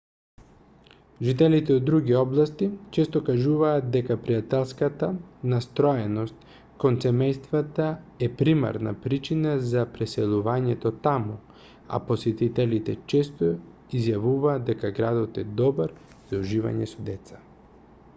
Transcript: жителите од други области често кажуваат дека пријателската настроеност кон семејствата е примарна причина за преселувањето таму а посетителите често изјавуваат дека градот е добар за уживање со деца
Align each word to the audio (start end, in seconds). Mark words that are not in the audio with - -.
жителите 1.25 1.73
од 1.81 1.83
други 1.89 2.13
области 2.21 2.67
често 2.97 3.19
кажуваат 3.27 3.89
дека 3.97 4.15
пријателската 4.23 5.09
настроеност 5.53 6.47
кон 6.85 6.97
семејствата 7.05 7.89
е 8.27 8.31
примарна 8.41 8.95
причина 9.05 9.53
за 9.73 9.85
преселувањето 10.01 10.93
таму 11.07 11.37
а 11.93 12.01
посетителите 12.11 12.97
често 13.17 13.51
изјавуваат 14.03 14.69
дека 14.75 14.95
градот 15.01 15.41
е 15.47 15.49
добар 15.65 15.97
за 16.33 16.41
уживање 16.45 16.93
со 16.99 17.07
деца 17.17 17.45